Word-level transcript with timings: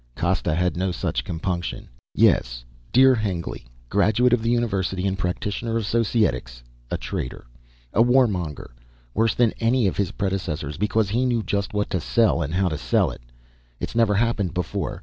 Costa 0.15 0.55
had 0.55 0.75
no 0.75 0.91
such 0.91 1.23
compunction. 1.23 1.87
"Yes. 2.15 2.65
Dear 2.91 3.13
Hengly, 3.13 3.67
graduate 3.87 4.33
of 4.33 4.41
the 4.41 4.49
University 4.49 5.05
and 5.05 5.15
Practitioner 5.15 5.77
of 5.77 5.85
Societics. 5.85 6.63
A 6.89 6.97
traitor. 6.97 7.45
A 7.93 8.01
warmonger, 8.01 8.71
worse 9.13 9.35
than 9.35 9.53
any 9.59 9.85
of 9.85 9.97
his 9.97 10.09
predecessors 10.13 10.77
because 10.79 11.09
he 11.09 11.23
knew 11.27 11.43
just 11.43 11.75
what 11.75 11.91
to 11.91 12.01
sell 12.01 12.41
and 12.41 12.51
how 12.55 12.67
to 12.67 12.79
sell 12.79 13.11
it. 13.11 13.21
It's 13.79 13.93
never 13.93 14.15
happened 14.15 14.55
before 14.55 14.99